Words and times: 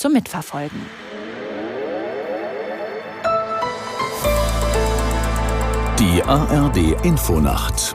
zum 0.00 0.14
Mitverfolgen. 0.14 0.80
Die 5.98 6.22
ARD 6.22 7.04
Infonacht 7.04 7.94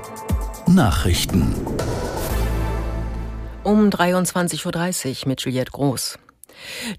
Nachrichten 0.67 1.55
um 3.63 3.89
23.30 3.89 5.23
Uhr 5.23 5.29
mit 5.29 5.41
Juliette 5.41 5.71
Groß. 5.71 6.19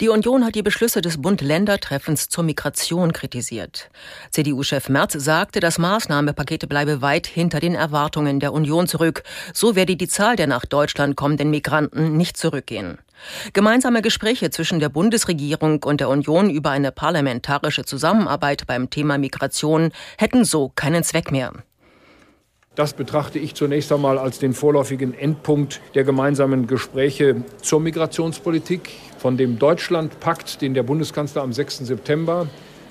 Die 0.01 0.09
Union 0.09 0.45
hat 0.45 0.57
die 0.57 0.65
Beschlüsse 0.65 1.01
des 1.01 1.23
Bund-Länder-Treffens 1.23 2.29
zur 2.29 2.43
Migration 2.43 3.13
kritisiert. 3.13 3.89
CDU-Chef 4.33 4.89
Merz 4.89 5.13
sagte, 5.13 5.61
das 5.61 5.79
Maßnahmenpaket 5.79 6.69
bleibe 6.69 7.01
weit 7.01 7.29
hinter 7.29 7.61
den 7.61 7.77
Erwartungen 7.77 8.41
der 8.41 8.53
Union 8.53 8.89
zurück. 8.89 9.23
So 9.55 9.77
werde 9.77 9.95
die 9.95 10.09
Zahl 10.09 10.35
der 10.35 10.49
nach 10.49 10.67
Deutschland 10.67 11.15
kommenden 11.15 11.51
Migranten 11.51 12.17
nicht 12.17 12.37
zurückgehen. 12.37 12.99
Gemeinsame 13.53 14.03
Gespräche 14.03 14.51
zwischen 14.51 14.81
der 14.81 14.89
Bundesregierung 14.89 15.83
und 15.83 16.01
der 16.01 16.09
Union 16.09 16.51
über 16.51 16.71
eine 16.71 16.93
parlamentarische 16.93 17.85
Zusammenarbeit 17.85 18.67
beim 18.67 18.91
Thema 18.91 19.19
Migration 19.19 19.91
hätten 20.19 20.45
so 20.45 20.71
keinen 20.75 21.05
Zweck 21.05 21.31
mehr. 21.31 21.53
Das 22.77 22.93
betrachte 22.93 23.39
ich 23.39 23.55
zunächst 23.55 23.91
einmal 23.91 24.19
als 24.19 24.39
den 24.39 24.53
vorläufigen 24.53 25.15
Endpunkt 25.15 25.81
der 25.95 26.05
gemeinsamen 26.05 26.67
Gespräche 26.67 27.37
zur 27.63 27.81
Migrationspolitik. 27.81 28.91
Von 29.17 29.39
dem 29.39 29.59
Deutschlandpakt, 29.59 30.61
den 30.61 30.75
der 30.75 30.83
Bundeskanzler 30.83 31.41
am 31.41 31.55
6. 31.55 31.79
September 31.79 32.47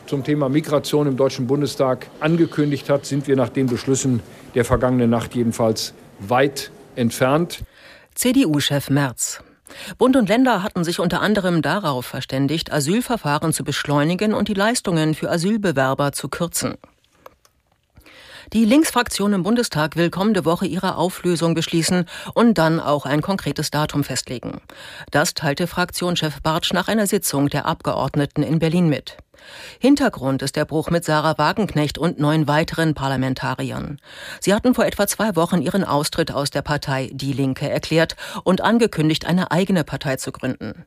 zum 0.08 0.24
Thema 0.24 0.50
Migration 0.50 1.06
im 1.06 1.18
Deutschen 1.18 1.46
Bundestag 1.46 2.08
angekündigt 2.20 2.90
hat, 2.90 3.06
sind 3.06 3.28
wir 3.28 3.36
nach 3.36 3.50
den 3.50 3.68
Beschlüssen 3.68 4.22
der 4.56 4.66
vergangenen 4.66 5.12
Nacht 5.12 5.36
jedenfalls 5.36 5.94
weit 6.20 6.72
entfernt. 6.96 7.60
CDU-Chef 8.16 8.90
Merz. 8.90 9.45
Bund 9.98 10.16
und 10.16 10.30
Länder 10.30 10.64
hatten 10.64 10.84
sich 10.84 11.00
unter 11.00 11.22
anderem 11.22 11.62
darauf 11.62 12.06
verständigt, 12.06 12.72
Asylverfahren 12.72 13.54
zu 13.54 13.64
beschleunigen 13.64 14.34
und 14.34 14.48
die 14.48 14.54
Leistungen 14.54 15.14
für 15.16 15.30
Asylbewerber 15.30 16.12
zu 16.12 16.30
kürzen. 16.30 16.76
Die 18.54 18.66
Linksfraktion 18.66 19.34
im 19.34 19.44
Bundestag 19.44 19.96
will 19.96 20.10
kommende 20.10 20.46
Woche 20.46 20.68
ihre 20.68 20.98
Auflösung 20.98 21.56
beschließen 21.56 22.06
und 22.36 22.58
dann 22.58 22.80
auch 22.80 23.06
ein 23.06 23.22
konkretes 23.22 23.72
Datum 23.72 24.04
festlegen. 24.04 24.62
Das 25.10 25.34
teilte 25.34 25.66
Fraktionschef 25.66 26.42
Bartsch 26.42 26.72
nach 26.72 26.88
einer 26.88 27.08
Sitzung 27.08 27.50
der 27.50 27.66
Abgeordneten 27.66 28.44
in 28.44 28.60
Berlin 28.60 28.88
mit. 28.88 29.18
Hintergrund 29.80 30.42
ist 30.42 30.56
der 30.56 30.66
Bruch 30.66 30.90
mit 30.90 31.06
Sarah 31.06 31.38
Wagenknecht 31.38 31.98
und 31.98 32.20
neun 32.20 32.48
weiteren 32.48 32.94
Parlamentariern. 32.94 34.00
Sie 34.40 34.54
hatten 34.54 34.74
vor 34.74 34.86
etwa 34.86 35.08
zwei 35.08 35.36
Wochen 35.36 35.62
ihren 35.62 35.84
Austritt 35.84 36.32
aus 36.32 36.50
der 36.50 36.62
Partei 36.62 37.10
Die 37.14 37.34
Linke 37.34 37.70
erklärt 37.70 38.16
und 38.44 38.62
angekündigt, 38.62 39.26
eine 39.26 39.52
eigene 39.52 39.84
Partei 39.84 40.16
zu 40.18 40.32
gründen. 40.32 40.86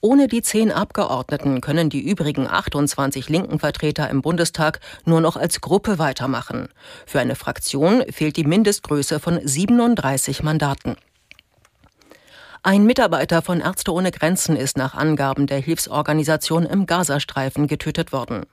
Ohne 0.00 0.28
die 0.28 0.42
zehn 0.42 0.70
Abgeordneten 0.70 1.60
können 1.60 1.88
die 1.90 2.00
übrigen 2.00 2.46
28 2.46 3.28
linken 3.28 3.58
Vertreter 3.58 4.10
im 4.10 4.22
Bundestag 4.22 4.80
nur 5.04 5.20
noch 5.20 5.36
als 5.36 5.60
Gruppe 5.60 5.98
weitermachen. 5.98 6.68
Für 7.06 7.20
eine 7.20 7.34
Fraktion 7.34 8.04
fehlt 8.10 8.36
die 8.36 8.44
Mindestgröße 8.44 9.20
von 9.20 9.40
37 9.42 10.42
Mandaten. 10.42 10.96
Ein 12.62 12.84
Mitarbeiter 12.84 13.42
von 13.42 13.60
Ärzte 13.60 13.92
ohne 13.92 14.10
Grenzen 14.10 14.56
ist 14.56 14.76
nach 14.76 14.94
Angaben 14.94 15.46
der 15.46 15.58
Hilfsorganisation 15.58 16.64
im 16.64 16.86
Gazastreifen 16.86 17.66
getötet 17.66 18.12
worden. 18.12 18.46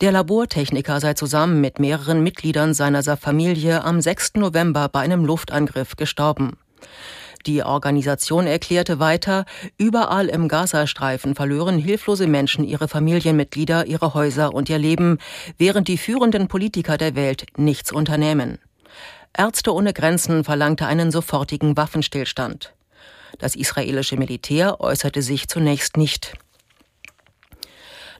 Der 0.00 0.12
Labortechniker 0.12 1.00
sei 1.00 1.14
zusammen 1.14 1.60
mit 1.60 1.78
mehreren 1.78 2.22
Mitgliedern 2.22 2.74
seiner 2.74 3.02
Familie 3.16 3.84
am 3.84 4.00
6. 4.00 4.34
November 4.34 4.88
bei 4.88 5.00
einem 5.00 5.24
Luftangriff 5.24 5.96
gestorben. 5.96 6.56
Die 7.46 7.62
Organisation 7.62 8.46
erklärte 8.46 8.98
weiter, 9.00 9.44
überall 9.76 10.28
im 10.28 10.48
Gazastreifen 10.48 11.34
verlören 11.34 11.78
hilflose 11.78 12.26
Menschen 12.26 12.64
ihre 12.64 12.88
Familienmitglieder, 12.88 13.86
ihre 13.86 14.14
Häuser 14.14 14.54
und 14.54 14.70
ihr 14.70 14.78
Leben, 14.78 15.18
während 15.58 15.88
die 15.88 15.98
führenden 15.98 16.48
Politiker 16.48 16.96
der 16.96 17.14
Welt 17.14 17.46
nichts 17.56 17.92
unternehmen. 17.92 18.58
Ärzte 19.36 19.74
ohne 19.74 19.92
Grenzen 19.92 20.42
verlangte 20.44 20.86
einen 20.86 21.10
sofortigen 21.10 21.76
Waffenstillstand. 21.76 22.72
Das 23.38 23.56
israelische 23.56 24.16
Militär 24.16 24.80
äußerte 24.80 25.22
sich 25.22 25.48
zunächst 25.48 25.96
nicht. 25.96 26.34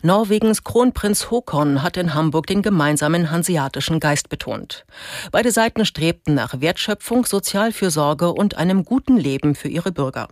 Norwegens 0.02 0.64
Kronprinz 0.64 1.30
Håkon 1.30 1.82
hat 1.82 1.96
in 1.96 2.12
Hamburg 2.12 2.46
den 2.46 2.60
gemeinsamen 2.60 3.30
hanseatischen 3.30 4.00
Geist 4.00 4.28
betont. 4.28 4.84
Beide 5.32 5.50
Seiten 5.50 5.86
strebten 5.86 6.34
nach 6.34 6.60
Wertschöpfung, 6.60 7.24
Sozialfürsorge 7.24 8.30
und 8.30 8.58
einem 8.58 8.84
guten 8.84 9.16
Leben 9.16 9.54
für 9.54 9.68
ihre 9.68 9.92
Bürger. 9.92 10.28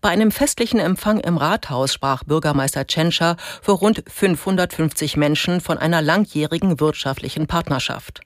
Bei 0.00 0.08
einem 0.08 0.30
festlichen 0.30 0.80
Empfang 0.80 1.20
im 1.20 1.36
Rathaus 1.36 1.92
sprach 1.92 2.24
Bürgermeister 2.24 2.86
Tschentscher 2.86 3.36
vor 3.60 3.76
rund 3.76 4.02
550 4.08 5.18
Menschen 5.18 5.60
von 5.60 5.76
einer 5.76 6.00
langjährigen 6.00 6.80
wirtschaftlichen 6.80 7.46
Partnerschaft. 7.46 8.25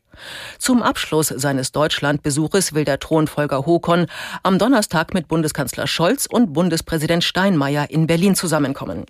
Zum 0.58 0.82
Abschluss 0.82 1.28
seines 1.28 1.72
Deutschlandbesuches 1.72 2.75
will 2.75 2.84
der 2.84 2.98
Thronfolger 2.98 3.66
Håkon 3.66 4.06
am 4.42 4.58
Donnerstag 4.58 5.14
mit 5.14 5.28
Bundeskanzler 5.28 5.86
Scholz 5.86 6.26
und 6.26 6.53
Bundespräsident 6.53 7.25
Steinmeier 7.25 7.91
in 7.91 8.06
Berlin 8.06 8.34
zusammenkommen. 8.34 9.06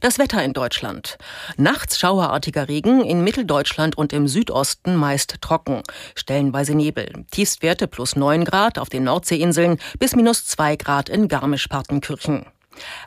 Das 0.00 0.18
Wetter 0.18 0.42
in 0.44 0.52
Deutschland. 0.52 1.18
Nachts 1.56 1.98
schauerartiger 1.98 2.68
Regen, 2.68 3.04
in 3.04 3.24
Mitteldeutschland 3.24 3.98
und 3.98 4.12
im 4.12 4.28
Südosten 4.28 4.94
meist 4.94 5.40
trocken. 5.40 5.82
Stellenweise 6.14 6.74
Nebel. 6.74 7.24
Tiefstwerte 7.30 7.88
plus 7.88 8.14
9 8.14 8.44
Grad 8.44 8.78
auf 8.78 8.88
den 8.88 9.04
Nordseeinseln 9.04 9.78
bis 9.98 10.14
minus 10.14 10.46
2 10.46 10.76
Grad 10.76 11.08
in 11.08 11.28
Garmisch-Partenkirchen. 11.28 12.46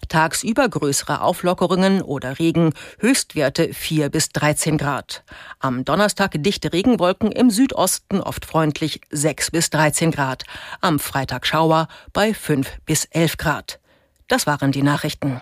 Tagsüber 0.10 0.68
größere 0.70 1.22
Auflockerungen 1.22 2.02
oder 2.02 2.40
Regen, 2.40 2.74
Höchstwerte 3.00 3.74
4 3.74 4.10
bis 4.10 4.30
13 4.30 4.78
Grad. 4.78 5.24
Am 5.60 5.86
Donnerstag 5.86 6.32
dichte 6.36 6.74
Regenwolken 6.74 7.32
im 7.32 7.50
Südosten 7.50 8.22
oft 8.22 8.46
freundlich 8.46 9.02
6 9.10 9.52
bis 9.52 9.70
13 9.70 10.12
Grad. 10.12 10.44
Am 10.82 11.00
Freitag 11.00 11.46
Schauer 11.46 11.88
bei 12.14 12.34
5 12.34 12.80
bis 12.86 13.06
11 13.06 13.38
Grad. 13.38 13.80
Das 14.28 14.48
waren 14.48 14.72
die 14.72 14.84
Nachrichten. 14.84 15.42